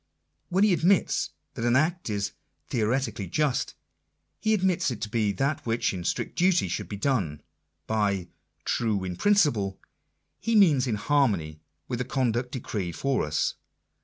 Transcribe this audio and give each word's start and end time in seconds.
When 0.49 0.63
he 0.63 0.73
admits 0.73 1.29
that 1.53 1.63
an 1.63 1.75
act 1.75 2.09
is" 2.09 2.31
theoretically 2.71 3.27
just," 3.27 3.75
he 4.39 4.55
admits 4.55 4.89
it 4.89 4.99
to 5.01 5.09
be 5.09 5.31
that 5.33 5.63
which, 5.63 5.93
in 5.93 6.03
strict 6.05 6.35
duty, 6.35 6.67
should 6.67 6.89
be 6.89 6.97
done. 6.97 7.43
By" 7.85 8.29
true 8.65 9.03
in 9.03 9.15
prin 9.15 9.35
ciple," 9.35 9.77
he 10.39 10.55
means 10.55 10.87
in 10.87 10.95
harmony 10.95 11.61
with 11.87 11.99
the 11.99 12.05
oonduct 12.05 12.49
decreed 12.49 12.95
for 12.95 13.23
us. 13.23 13.53